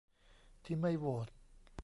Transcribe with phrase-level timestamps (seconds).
[0.65, 1.27] ที่ไม่โหวต